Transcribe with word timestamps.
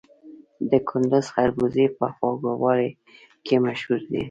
د 0.69 0.71
کندز 0.89 1.27
خربوزې 1.33 1.85
په 1.97 2.05
خوږوالي 2.15 2.89
کې 3.45 3.55
مشهورې 3.65 4.05
دي. 4.09 4.19